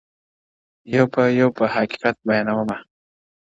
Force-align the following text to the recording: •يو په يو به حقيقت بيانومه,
•يو 0.95 1.05
په 1.13 1.21
يو 1.39 1.49
به 1.55 1.65
حقيقت 1.75 2.15
بيانومه, 2.27 2.77